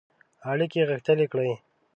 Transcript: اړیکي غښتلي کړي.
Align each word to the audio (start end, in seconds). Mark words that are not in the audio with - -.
اړیکي 0.51 0.79
غښتلي 0.89 1.25
کړي. 1.33 1.51